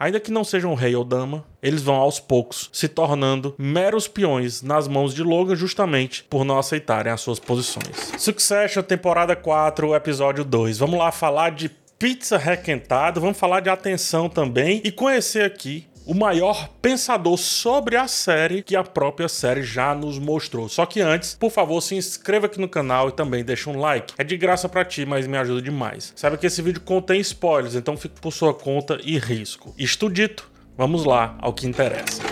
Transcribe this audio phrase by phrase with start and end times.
[0.00, 4.62] Ainda que não sejam rei ou dama, eles vão aos poucos se tornando meros peões
[4.62, 8.12] nas mãos de Logan justamente por não aceitarem as suas posições.
[8.16, 10.78] Succession, temporada 4, episódio 2.
[10.78, 16.14] Vamos lá falar de pizza requentada, vamos falar de atenção também e conhecer aqui o
[16.14, 20.66] maior pensador sobre a série que a própria série já nos mostrou.
[20.66, 24.14] Só que antes, por favor, se inscreva aqui no canal e também deixe um like.
[24.16, 26.14] É de graça para ti, mas me ajuda demais.
[26.16, 29.74] Sabe que esse vídeo contém spoilers, então fique por sua conta e risco.
[29.76, 32.22] Isto dito, vamos lá ao que interessa.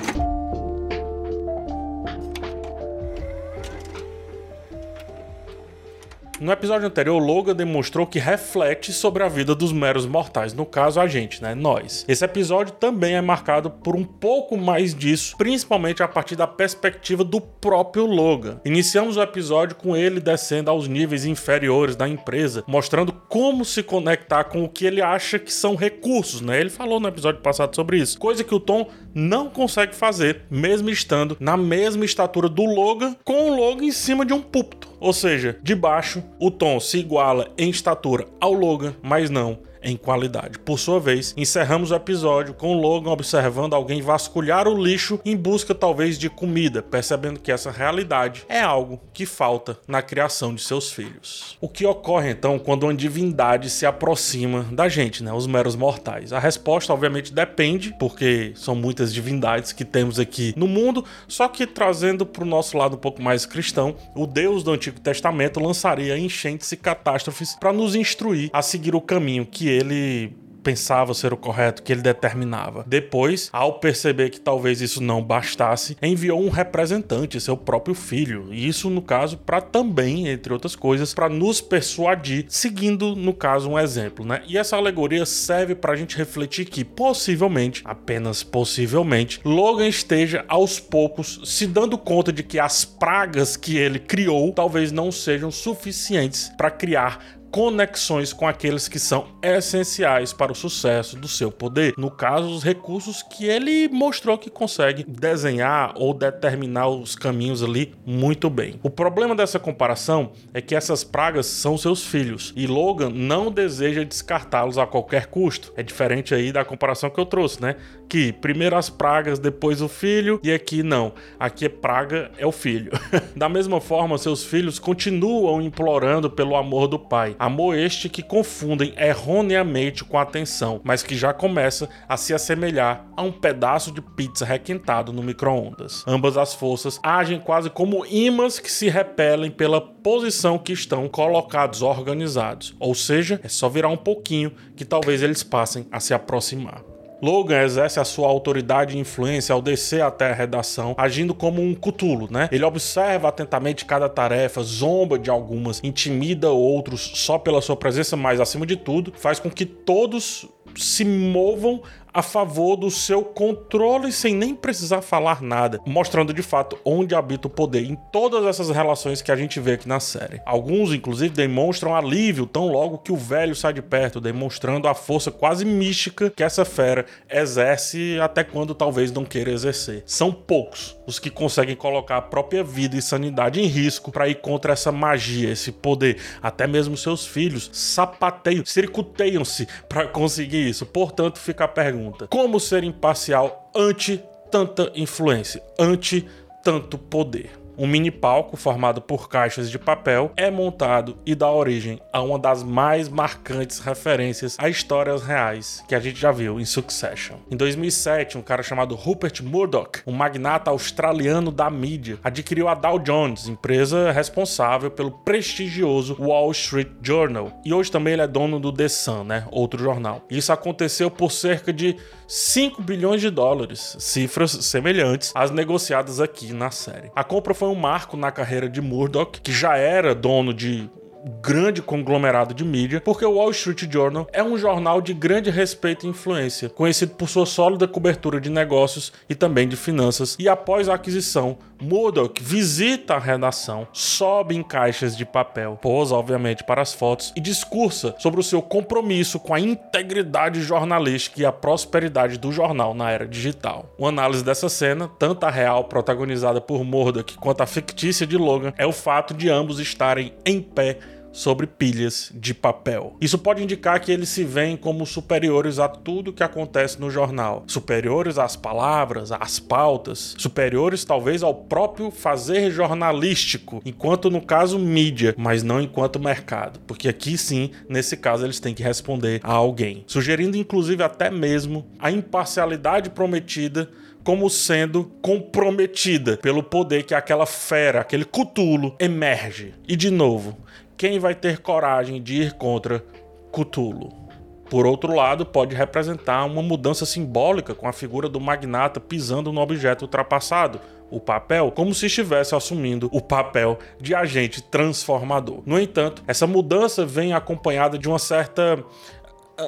[6.39, 11.01] No episódio anterior, Logan demonstrou que reflete sobre a vida dos meros mortais, no caso
[11.01, 12.05] a gente, né, nós.
[12.07, 17.25] Esse episódio também é marcado por um pouco mais disso, principalmente a partir da perspectiva
[17.25, 18.61] do próprio Logan.
[18.67, 24.45] Iniciamos o episódio com ele descendo aos níveis inferiores da empresa, mostrando como se conectar
[24.45, 26.61] com o que ele acha que são recursos, né?
[26.61, 30.91] Ele falou no episódio passado sobre isso, coisa que o Tom não consegue fazer, mesmo
[30.91, 34.89] estando na mesma estatura do Logan, com o Logan em cima de um púlpito.
[35.01, 39.97] Ou seja, de baixo, o Tom se iguala em estatura ao Logan, mas não em
[39.97, 40.59] qualidade.
[40.59, 45.75] Por sua vez, encerramos o episódio com Logan observando alguém vasculhar o lixo em busca
[45.75, 50.91] talvez de comida, percebendo que essa realidade é algo que falta na criação de seus
[50.91, 51.57] filhos.
[51.61, 56.33] O que ocorre então quando uma divindade se aproxima da gente, né, os meros mortais?
[56.33, 61.67] A resposta obviamente depende, porque são muitas divindades que temos aqui no mundo, só que
[61.67, 66.19] trazendo para o nosso lado um pouco mais cristão, o Deus do Antigo Testamento lançaria
[66.19, 70.35] enchentes e catástrofes para nos instruir a seguir o caminho que ele
[70.67, 72.85] pensava ser o correto, que ele determinava.
[72.89, 78.49] Depois, ao perceber que talvez isso não bastasse, enviou um representante, seu próprio filho.
[78.51, 83.71] E isso, no caso, para também, entre outras coisas, para nos persuadir, seguindo, no caso,
[83.71, 84.43] um exemplo, né?
[84.49, 90.81] E essa alegoria serve para a gente refletir que, possivelmente, apenas possivelmente, Logan esteja aos
[90.81, 96.51] poucos se dando conta de que as pragas que ele criou talvez não sejam suficientes
[96.59, 97.21] para criar
[97.57, 101.95] conexões com aqueles que são essenciais para o sucesso do seu poder.
[101.97, 107.95] No caso, os recursos que ele mostrou que consegue desenhar ou determinar os caminhos ali
[108.05, 108.79] muito bem.
[108.83, 114.05] O problema dessa comparação é que essas pragas são seus filhos e Logan não deseja
[114.05, 115.73] descartá-los a qualquer custo.
[115.79, 117.77] É diferente aí da comparação que eu trouxe, né?
[118.07, 121.15] Que primeiro as pragas, depois o filho, e aqui não.
[121.41, 122.93] Aqui é praga é o filho.
[123.35, 128.93] da mesma forma, seus filhos continuam implorando pelo amor do pai Amor este que confundem
[128.99, 134.45] erroneamente com atenção, mas que já começa a se assemelhar a um pedaço de pizza
[134.45, 136.03] requentado no micro-ondas.
[136.09, 141.83] Ambas as forças agem quase como imãs que se repelem pela posição que estão colocados
[141.83, 142.75] organizados.
[142.81, 146.96] Ou seja, é só virar um pouquinho que talvez eles passem a se aproximar.
[147.21, 151.75] Logan exerce a sua autoridade e influência ao descer até a redação, agindo como um
[151.75, 152.49] cutulo, né?
[152.53, 158.41] Ele observa atentamente cada tarefa, zomba de algumas, intimida outros só pela sua presença, mas
[158.41, 160.47] acima de tudo, faz com que todos
[160.77, 161.83] se movam
[162.17, 167.47] a favor do seu controle sem nem precisar falar nada, mostrando de fato onde habita
[167.47, 170.41] o poder em todas essas relações que a gente vê aqui na série.
[170.47, 175.31] Alguns, inclusive, demonstram alívio tão logo que o velho sai de perto, demonstrando a força
[175.31, 180.03] quase mística que essa fera exerce até quando talvez não queira exercer.
[180.07, 184.37] São poucos os que conseguem colocar a própria vida e sanidade em risco para ir
[184.37, 186.17] contra essa magia, esse poder.
[186.43, 190.87] Até mesmo seus filhos sapateiam, circuteiam-se para conseguir isso.
[190.87, 196.27] Portanto, fica a pergunta pergunta: como ser imparcial ante tanta influência, ante
[196.63, 197.51] tanto poder?
[197.79, 202.39] Um mini palco formado por caixas de papel é montado e dá origem a uma
[202.39, 207.37] das mais marcantes referências a histórias reais que a gente já viu em Succession.
[207.51, 212.99] Em 2007, um cara chamado Rupert Murdoch, um magnata australiano da mídia, adquiriu a Dow
[212.99, 217.53] Jones, empresa responsável pelo prestigioso Wall Street Journal.
[217.63, 219.47] E hoje também ele é dono do The Sun, né?
[219.51, 220.23] Outro jornal.
[220.31, 221.97] Isso aconteceu por cerca de
[222.29, 227.11] 5 bilhões de dólares, cifras semelhantes às negociadas aqui na série.
[227.15, 230.91] A compra foi um marco na carreira de Murdoch, que já era dono de
[231.27, 236.07] grande conglomerado de mídia, porque o Wall Street Journal é um jornal de grande respeito
[236.07, 240.37] e influência, conhecido por sua sólida cobertura de negócios e também de finanças.
[240.39, 246.65] E após a aquisição, Murdoch visita a redação, sobe em caixas de papel, posa obviamente
[246.65, 251.53] para as fotos e discursa sobre o seu compromisso com a integridade jornalística e a
[251.53, 253.93] prosperidade do jornal na era digital.
[253.99, 258.73] Uma análise dessa cena, tanto a real protagonizada por Murdoch quanto a fictícia de Logan,
[258.79, 260.99] é o fato de ambos estarem em pé
[261.37, 263.15] sobre pilhas de papel.
[263.21, 267.65] Isso pode indicar que eles se veem como superiores a tudo que acontece no jornal,
[267.67, 275.35] superiores às palavras, às pautas, superiores talvez ao próprio fazer jornalístico, enquanto no caso mídia,
[275.37, 280.05] mas não enquanto mercado, porque aqui sim, nesse caso eles têm que responder a alguém,
[280.07, 283.91] sugerindo inclusive até mesmo a imparcialidade prometida
[284.25, 289.73] como sendo comprometida pelo poder que aquela fera, aquele cutulo emerge.
[289.87, 290.59] E de novo,
[290.97, 293.05] quem vai ter coragem de ir contra
[293.53, 294.27] Cthulhu?
[294.69, 299.61] Por outro lado, pode representar uma mudança simbólica com a figura do magnata pisando no
[299.61, 305.63] objeto ultrapassado, o papel, como se estivesse assumindo o papel de agente transformador.
[305.65, 308.85] No entanto, essa mudança vem acompanhada de uma certa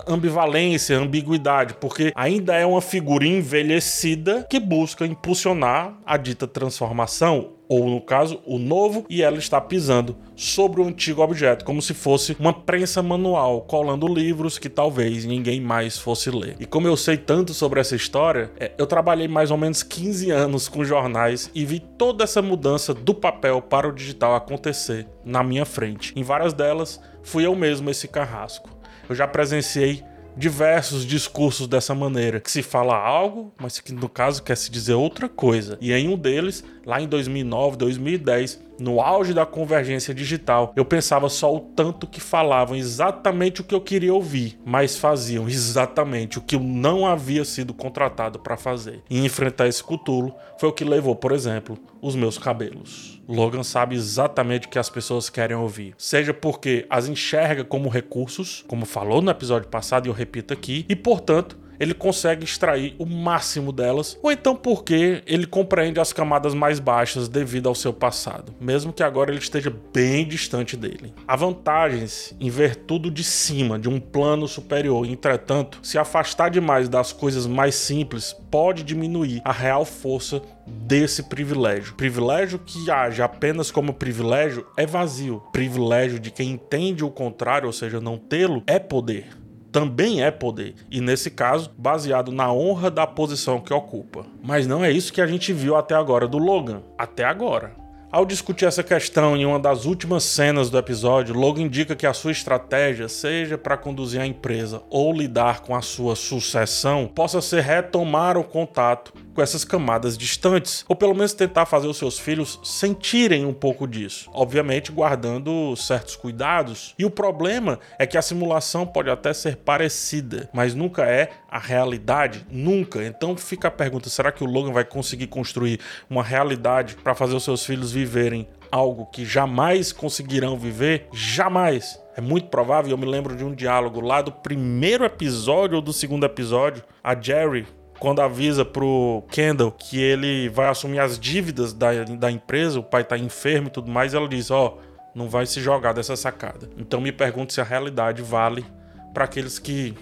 [0.07, 7.89] ambivalência, ambiguidade, porque ainda é uma figura envelhecida que busca impulsionar a dita transformação, ou
[7.89, 12.37] no caso, o novo, e ela está pisando sobre o antigo objeto, como se fosse
[12.39, 16.57] uma prensa manual, colando livros que talvez ninguém mais fosse ler.
[16.59, 20.31] E como eu sei tanto sobre essa história, é, eu trabalhei mais ou menos 15
[20.31, 25.43] anos com jornais e vi toda essa mudança do papel para o digital acontecer na
[25.43, 26.13] minha frente.
[26.17, 28.71] Em várias delas, fui eu mesmo esse carrasco.
[29.09, 30.03] Eu já presenciei
[30.39, 34.95] diversos discursos dessa maneira, que se fala algo, mas que no caso quer se dizer
[34.95, 35.77] outra coisa.
[35.81, 41.29] E em um deles, lá em 2009, 2010, no auge da convergência digital, eu pensava
[41.29, 46.43] só o tanto que falavam exatamente o que eu queria ouvir, mas faziam exatamente o
[46.43, 49.03] que eu não havia sido contratado para fazer.
[49.11, 53.21] E enfrentar esse cutulo foi o que levou, por exemplo, os meus cabelos.
[53.29, 58.65] Logan sabe exatamente o que as pessoas querem ouvir, seja porque as enxerga como recursos,
[58.67, 63.07] como falou no episódio passado e eu repito aqui, e portanto ele consegue extrair o
[63.07, 68.55] máximo delas, ou então porque ele compreende as camadas mais baixas devido ao seu passado,
[68.61, 71.15] mesmo que agora ele esteja bem distante dele.
[71.27, 76.89] Há vantagens em ver tudo de cima, de um plano superior, entretanto, se afastar demais
[76.89, 81.95] das coisas mais simples pode diminuir a real força desse privilégio.
[81.95, 85.43] Privilégio que age apenas como privilégio é vazio.
[85.53, 89.29] Privilégio de quem entende o contrário, ou seja, não tê-lo, é poder
[89.71, 94.25] também é poder, e nesse caso, baseado na honra da posição que ocupa.
[94.43, 96.83] Mas não é isso que a gente viu até agora do Logan.
[96.97, 97.88] Até agora.
[98.11, 102.15] Ao discutir essa questão em uma das últimas cenas do episódio, Logan indica que a
[102.15, 107.63] sua estratégia, seja para conduzir a empresa ou lidar com a sua sucessão, possa ser
[107.63, 112.59] retomar o contato com essas camadas distantes, ou pelo menos tentar fazer os seus filhos
[112.65, 116.95] sentirem um pouco disso, obviamente guardando certos cuidados.
[116.99, 121.59] E o problema é que a simulação pode até ser parecida, mas nunca é a
[121.59, 123.05] realidade, nunca.
[123.05, 125.79] Então fica a pergunta: será que o Logan vai conseguir construir
[126.11, 131.09] uma realidade para fazer os seus filhos viverem algo que jamais conseguirão viver?
[131.13, 132.01] Jamais.
[132.17, 135.93] É muito provável, eu me lembro de um diálogo lá do primeiro episódio ou do
[135.93, 136.83] segundo episódio.
[137.03, 137.67] A Jerry
[137.99, 143.03] quando avisa pro Kendall que ele vai assumir as dívidas da, da empresa, o pai
[143.03, 144.81] tá enfermo e tudo mais, ela diz: Ó, oh,
[145.15, 146.69] não vai se jogar dessa sacada.
[146.79, 148.65] Então me pergunto se a realidade vale
[149.13, 149.95] para aqueles que,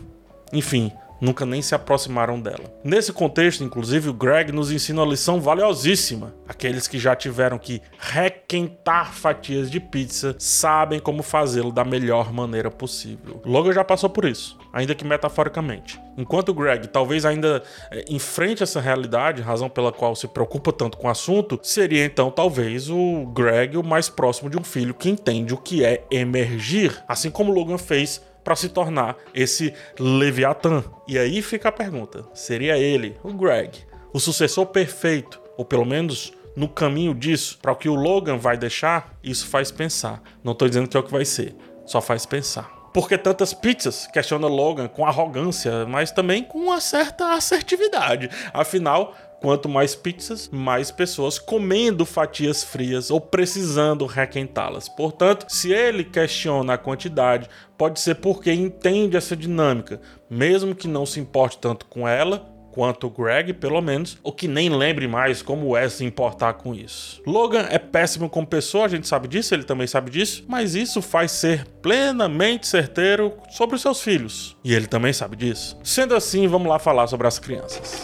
[0.52, 2.64] enfim, nunca nem se aproximaram dela.
[2.84, 6.34] Nesse contexto, inclusive, o Greg nos ensina uma lição valiosíssima.
[6.48, 12.70] Aqueles que já tiveram que requentar fatias de pizza sabem como fazê-lo da melhor maneira
[12.70, 13.40] possível.
[13.44, 16.00] Logan já passou por isso, ainda que metaforicamente.
[16.16, 20.96] Enquanto o Greg talvez ainda é, enfrente essa realidade, razão pela qual se preocupa tanto
[20.96, 25.10] com o assunto, seria então talvez o Greg o mais próximo de um filho que
[25.10, 30.84] entende o que é emergir, assim como Logan fez para se tornar esse Leviatã.
[31.08, 33.80] E aí fica a pergunta: seria ele, o Greg,
[34.12, 38.56] o sucessor perfeito, ou pelo menos no caminho disso, para o que o Logan vai
[38.56, 39.18] deixar?
[39.22, 40.22] Isso faz pensar.
[40.44, 42.70] Não estou dizendo que é o que vai ser, só faz pensar.
[42.94, 44.06] Por que tantas pizzas?
[44.06, 48.30] Questiona Logan com arrogância, mas também com uma certa assertividade.
[48.54, 54.88] Afinal, Quanto mais pizzas, mais pessoas comendo fatias frias ou precisando requentá-las.
[54.88, 61.04] Portanto, se ele questiona a quantidade, pode ser porque entende essa dinâmica, mesmo que não
[61.04, 65.74] se importe tanto com ela quanto Greg, pelo menos, ou que nem lembre mais como
[65.74, 67.22] é se importar com isso.
[67.26, 71.00] Logan é péssimo como pessoa, a gente sabe disso, ele também sabe disso, mas isso
[71.00, 74.58] faz ser plenamente certeiro sobre os seus filhos.
[74.62, 75.78] E ele também sabe disso.
[75.82, 78.02] Sendo assim, vamos lá falar sobre as crianças.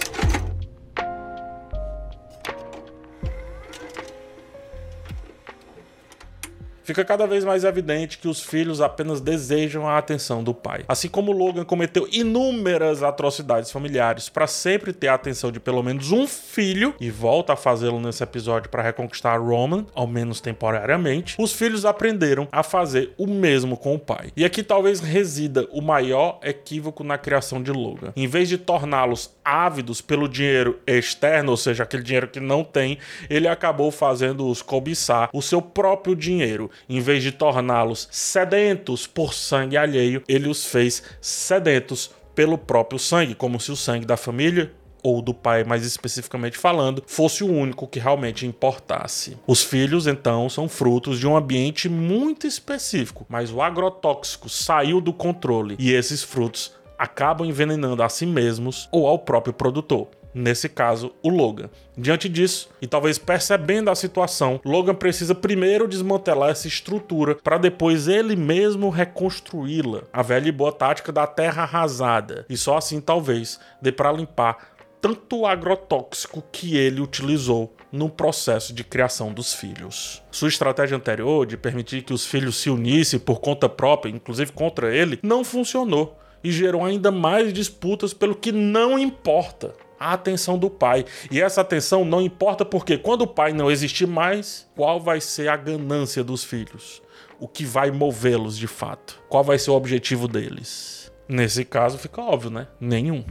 [6.82, 10.84] Fica cada vez mais evidente que os filhos apenas desejam a atenção do pai.
[10.88, 16.12] Assim como Logan cometeu inúmeras atrocidades familiares para sempre ter a atenção de pelo menos
[16.12, 21.52] um filho e volta a fazê-lo nesse episódio para reconquistar Roman, ao menos temporariamente, os
[21.52, 24.32] filhos aprenderam a fazer o mesmo com o pai.
[24.36, 28.12] E aqui talvez resida o maior equívoco na criação de Logan.
[28.16, 32.98] Em vez de torná-los ávidos pelo dinheiro externo, ou seja, aquele dinheiro que não tem,
[33.28, 36.70] ele acabou fazendo-os cobiçar o seu próprio dinheiro.
[36.88, 43.34] Em vez de torná-los sedentos por sangue alheio, ele os fez sedentos pelo próprio sangue,
[43.34, 47.88] como se o sangue da família ou do pai, mais especificamente falando, fosse o único
[47.88, 49.36] que realmente importasse.
[49.46, 55.12] Os filhos, então, são frutos de um ambiente muito específico, mas o agrotóxico saiu do
[55.12, 61.12] controle e esses frutos acabam envenenando a si mesmos ou ao próprio produtor nesse caso,
[61.22, 61.68] o Logan.
[61.96, 68.08] Diante disso, e talvez percebendo a situação, Logan precisa primeiro desmantelar essa estrutura para depois
[68.08, 70.02] ele mesmo reconstruí-la.
[70.12, 72.46] A velha e boa tática da terra arrasada.
[72.48, 74.72] E só assim, talvez, dê para limpar
[75.02, 80.22] tanto agrotóxico que ele utilizou no processo de criação dos filhos.
[80.30, 84.94] Sua estratégia anterior de permitir que os filhos se unissem por conta própria, inclusive contra
[84.94, 90.68] ele, não funcionou e gerou ainda mais disputas pelo que não importa a atenção do
[90.68, 91.04] pai.
[91.30, 95.48] E essa atenção não importa porque quando o pai não existir mais, qual vai ser
[95.48, 97.02] a ganância dos filhos?
[97.38, 99.20] O que vai movê-los de fato?
[99.28, 101.12] Qual vai ser o objetivo deles?
[101.28, 102.68] Nesse caso fica óbvio, né?
[102.80, 103.24] Nenhum.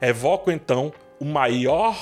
[0.00, 1.96] Evoco então o maior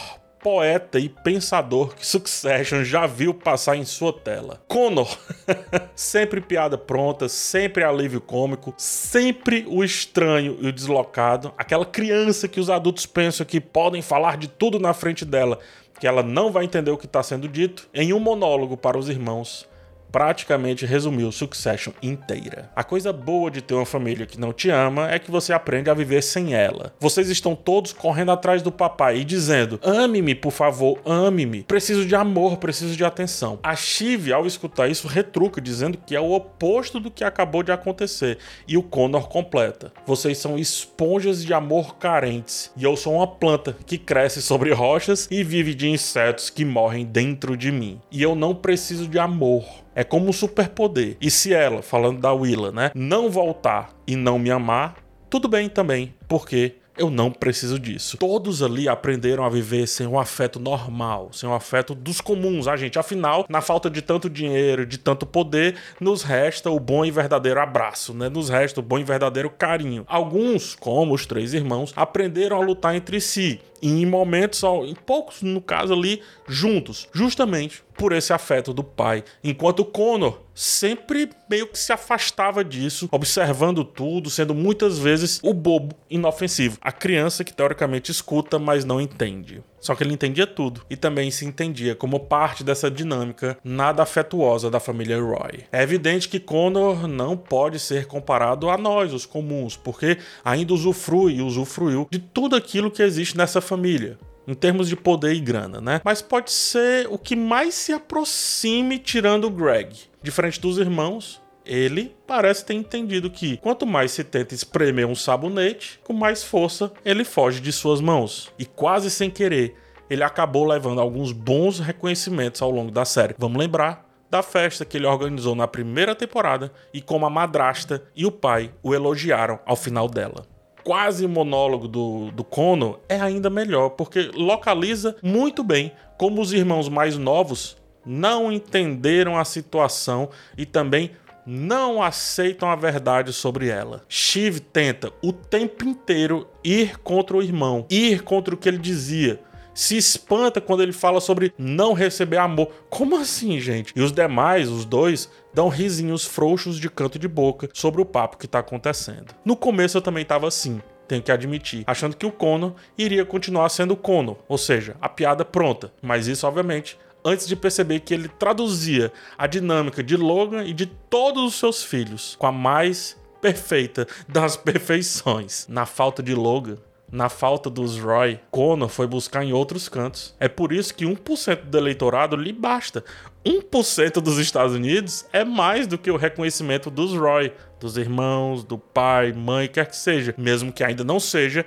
[0.44, 4.62] poeta e pensador que Succession já viu passar em sua tela.
[4.68, 5.08] Connor.
[5.96, 12.60] sempre piada pronta, sempre alívio cômico, sempre o estranho e o deslocado, aquela criança que
[12.60, 15.58] os adultos pensam que podem falar de tudo na frente dela,
[15.98, 19.08] que ela não vai entender o que está sendo dito, em um monólogo para os
[19.08, 19.66] irmãos
[20.14, 22.70] praticamente resumiu Succession inteira.
[22.76, 25.90] A coisa boa de ter uma família que não te ama é que você aprende
[25.90, 26.94] a viver sem ela.
[27.00, 31.64] Vocês estão todos correndo atrás do papai e dizendo: ame-me, por favor, ame-me.
[31.64, 33.58] Preciso de amor, preciso de atenção.
[33.60, 37.72] A Shiv, ao escutar isso, retruca, dizendo que é o oposto do que acabou de
[37.72, 38.38] acontecer.
[38.68, 42.70] E o Connor completa: Vocês são esponjas de amor carentes.
[42.76, 47.04] E eu sou uma planta que cresce sobre rochas e vive de insetos que morrem
[47.04, 48.00] dentro de mim.
[48.12, 49.82] E eu não preciso de amor.
[49.94, 51.16] É como um superpoder.
[51.20, 54.96] E se ela, falando da Willa, né, não voltar e não me amar,
[55.30, 58.16] tudo bem também, porque eu não preciso disso.
[58.18, 62.72] Todos ali aprenderam a viver sem um afeto normal, sem um afeto dos comuns, a
[62.72, 62.98] ah, gente.
[62.98, 67.60] Afinal, na falta de tanto dinheiro, de tanto poder, nos resta o bom e verdadeiro
[67.60, 68.28] abraço, né?
[68.28, 70.04] Nos resta o bom e verdadeiro carinho.
[70.08, 75.60] Alguns, como os três irmãos, aprenderam a lutar entre si, em momentos, em poucos no
[75.60, 79.24] caso ali, juntos, justamente por esse afeto do pai.
[79.42, 85.96] Enquanto Connor sempre meio que se afastava disso, observando tudo, sendo muitas vezes o bobo
[86.08, 89.62] inofensivo, a criança que teoricamente escuta, mas não entende.
[89.84, 94.70] Só que ele entendia tudo e também se entendia como parte dessa dinâmica nada afetuosa
[94.70, 95.64] da família Roy.
[95.70, 101.34] É evidente que Connor não pode ser comparado a nós, os comuns, porque ainda usufrui
[101.34, 105.80] e usufruiu de tudo aquilo que existe nessa família em termos de poder e grana,
[105.80, 106.00] né?
[106.02, 109.96] Mas pode ser o que mais se aproxime tirando o Greg.
[110.22, 116.00] Diferente dos irmãos, ele parece ter entendido que quanto mais se tenta espremer um sabonete,
[116.04, 118.52] com mais força ele foge de suas mãos.
[118.58, 119.76] E quase sem querer,
[120.08, 123.34] ele acabou levando alguns bons reconhecimentos ao longo da série.
[123.38, 128.26] Vamos lembrar da festa que ele organizou na primeira temporada e como a madrasta e
[128.26, 130.46] o pai o elogiaram ao final dela
[130.84, 136.90] quase monólogo do, do Kono é ainda melhor, porque localiza muito bem como os irmãos
[136.90, 140.28] mais novos não entenderam a situação
[140.58, 141.12] e também
[141.46, 144.02] não aceitam a verdade sobre ela.
[144.08, 149.40] Shiv tenta o tempo inteiro ir contra o irmão, ir contra o que ele dizia.
[149.74, 152.70] Se espanta quando ele fala sobre não receber amor.
[152.88, 153.92] Como assim, gente?
[153.96, 158.38] E os demais, os dois, dão risinhos frouxos de canto de boca sobre o papo
[158.38, 159.34] que tá acontecendo.
[159.44, 163.68] No começo eu também tava assim tenho que admitir, achando que o Conor iria continuar
[163.68, 165.92] sendo Conor, ou seja, a piada pronta.
[166.00, 170.86] Mas isso, obviamente, antes de perceber que ele traduzia a dinâmica de Logan e de
[170.86, 175.66] todos os seus filhos com a mais perfeita das perfeições.
[175.68, 176.76] Na falta de Logan,
[177.10, 180.34] na falta dos Roy, Conor foi buscar em outros cantos.
[180.40, 183.04] É por isso que 1% do eleitorado lhe basta.
[183.46, 188.78] 1% dos Estados Unidos é mais do que o reconhecimento dos Roy, dos irmãos, do
[188.78, 191.64] pai, mãe, quer que seja, mesmo que ainda não seja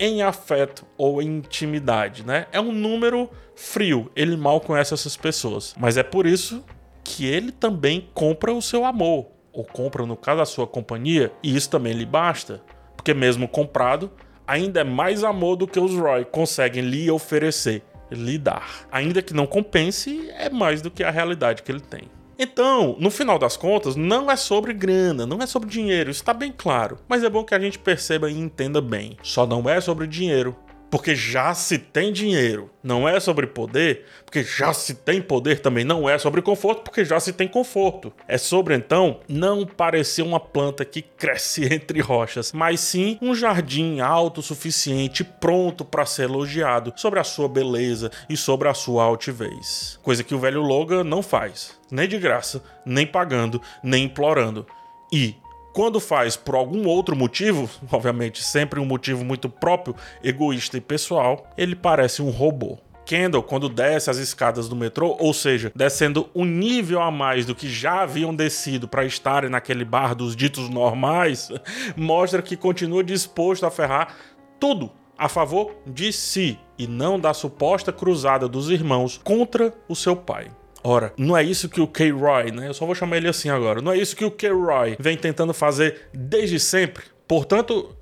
[0.00, 2.46] em afeto ou em intimidade, né?
[2.50, 5.74] É um número frio, ele mal conhece essas pessoas.
[5.78, 6.64] Mas é por isso
[7.04, 11.54] que ele também compra o seu amor, ou compra, no caso, a sua companhia, e
[11.54, 12.62] isso também lhe basta,
[12.96, 14.10] porque mesmo comprado,
[14.46, 18.86] ainda é mais amor do que os Roy conseguem lhe oferecer, lhe dar.
[18.90, 22.04] Ainda que não compense, é mais do que a realidade que ele tem.
[22.42, 26.50] Então, no final das contas, não é sobre grana, não é sobre dinheiro, está bem
[26.50, 26.96] claro.
[27.06, 29.18] Mas é bom que a gente perceba e entenda bem.
[29.22, 30.56] Só não é sobre dinheiro,
[30.90, 32.70] porque já se tem dinheiro.
[32.82, 35.84] Não é sobre poder, porque já se tem poder também.
[35.84, 38.12] Não é sobre conforto, porque já se tem conforto.
[38.26, 44.00] É sobre então não parecer uma planta que cresce entre rochas, mas sim um jardim
[44.00, 49.98] autossuficiente, pronto para ser elogiado, sobre a sua beleza e sobre a sua altivez.
[50.02, 54.66] Coisa que o velho Logan não faz, nem de graça, nem pagando, nem implorando.
[55.12, 55.36] E
[55.72, 61.46] quando faz por algum outro motivo, obviamente sempre um motivo muito próprio, egoísta e pessoal,
[61.56, 62.78] ele parece um robô.
[63.04, 67.56] Kendall, quando desce as escadas do metrô, ou seja, descendo um nível a mais do
[67.56, 71.48] que já haviam descido para estarem naquele bar dos ditos normais,
[71.96, 74.14] mostra que continua disposto a ferrar
[74.60, 80.14] tudo a favor de si e não da suposta cruzada dos irmãos contra o seu
[80.14, 80.50] pai.
[80.82, 82.68] Ora, não é isso que o K-Roy, né?
[82.68, 83.82] Eu só vou chamar ele assim agora.
[83.82, 87.04] Não é isso que o K-Roy vem tentando fazer desde sempre.
[87.28, 87.94] Portanto,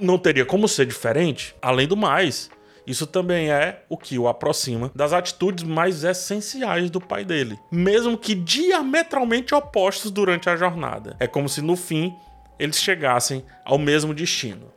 [0.00, 1.54] não teria como ser diferente.
[1.62, 2.50] Além do mais,
[2.86, 8.18] isso também é o que o aproxima das atitudes mais essenciais do pai dele, mesmo
[8.18, 11.16] que diametralmente opostos durante a jornada.
[11.18, 12.14] É como se no fim
[12.58, 14.70] eles chegassem ao mesmo destino: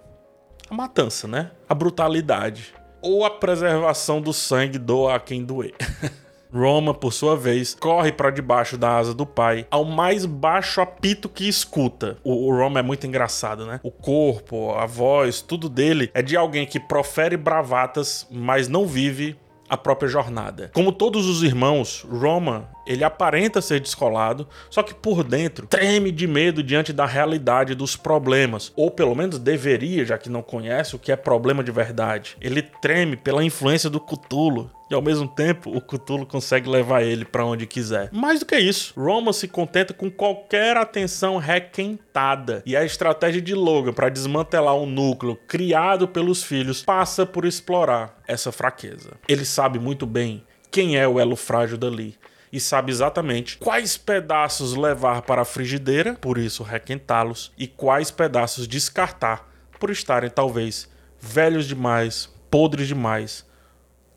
[0.70, 1.52] a matança, né?
[1.68, 5.76] A brutalidade ou a preservação do sangue doa a quem doer.
[6.54, 11.30] Roma, por sua vez, corre para debaixo da asa do pai, ao mais baixo apito
[11.30, 12.18] que escuta.
[12.24, 13.80] O, o Roma é muito engraçado, né?
[13.84, 19.38] O corpo, a voz, tudo dele é de alguém que profere bravatas, mas não vive
[19.70, 20.72] a própria jornada.
[20.74, 26.26] Como todos os irmãos, Roma, ele aparenta ser descolado, só que por dentro treme de
[26.26, 31.00] medo diante da realidade dos problemas, ou pelo menos deveria, já que não conhece o
[31.00, 32.38] que é problema de verdade.
[32.40, 37.26] Ele treme pela influência do Cthulhu, e ao mesmo tempo o Cthulhu consegue levar ele
[37.26, 38.10] para onde quiser.
[38.12, 43.54] Mais do que isso, Roma se contenta com qualquer atenção requentada, e a estratégia de
[43.54, 49.12] Logan para desmantelar um núcleo criado pelos filhos passa por explorar essa fraqueza.
[49.28, 52.16] Ele sabe muito bem quem é o elo frágil dali
[52.52, 58.68] e sabe exatamente quais pedaços levar para a frigideira, por isso requentá-los, e quais pedaços
[58.68, 59.48] descartar
[59.80, 63.47] por estarem talvez velhos demais, podres demais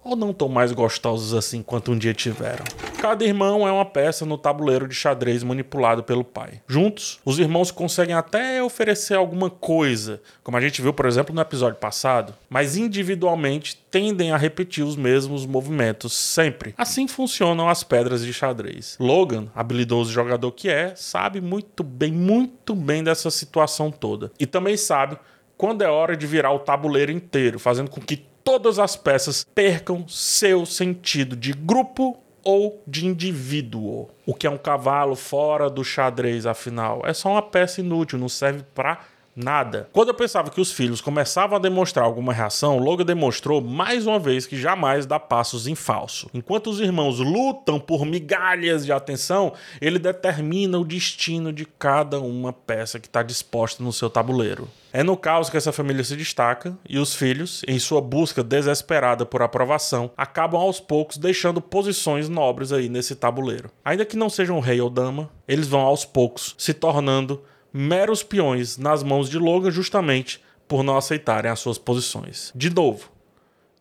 [0.03, 2.65] ou não tão mais gostosos assim quanto um dia tiveram.
[3.01, 6.61] Cada irmão é uma peça no tabuleiro de xadrez manipulado pelo pai.
[6.67, 11.41] Juntos, os irmãos conseguem até oferecer alguma coisa, como a gente viu, por exemplo, no
[11.41, 16.75] episódio passado, mas individualmente tendem a repetir os mesmos movimentos sempre.
[16.77, 18.97] Assim funcionam as pedras de xadrez.
[19.01, 24.31] Logan, habilidoso jogador que é, sabe muito bem, muito bem dessa situação toda.
[24.39, 25.17] E também sabe
[25.57, 30.09] quando é hora de virar o tabuleiro inteiro, fazendo com que todas as peças percam
[30.09, 34.09] seu sentido de grupo ou de indivíduo.
[34.27, 37.03] O que é um cavalo fora do xadrez, afinal?
[37.05, 38.99] É só uma peça inútil, não serve para
[39.35, 39.89] nada.
[39.93, 44.19] Quando eu pensava que os filhos começavam a demonstrar alguma reação, Logan demonstrou mais uma
[44.19, 46.29] vez que jamais dá passos em falso.
[46.35, 52.53] Enquanto os irmãos lutam por migalhas de atenção, ele determina o destino de cada uma
[52.53, 54.69] peça que está disposta no seu tabuleiro.
[54.93, 59.25] É no caos que essa família se destaca e os filhos, em sua busca desesperada
[59.25, 63.71] por aprovação, acabam aos poucos deixando posições nobres aí nesse tabuleiro.
[63.85, 67.41] Ainda que não sejam rei ou dama, eles vão aos poucos se tornando
[67.73, 72.53] meros peões nas mãos de Logan justamente por não aceitarem as suas posições.
[72.55, 73.11] De novo,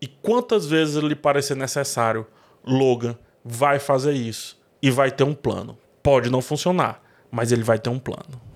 [0.01, 2.25] e quantas vezes lhe parecer necessário,
[2.65, 5.77] Logan vai fazer isso e vai ter um plano.
[6.01, 8.48] Pode não funcionar, mas ele vai ter um plano.